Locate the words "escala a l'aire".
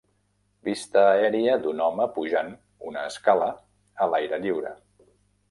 3.11-4.43